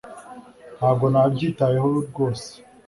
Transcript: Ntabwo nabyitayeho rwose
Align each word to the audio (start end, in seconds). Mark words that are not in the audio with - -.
Ntabwo 0.77 1.05
nabyitayeho 1.13 1.87
rwose 2.09 2.49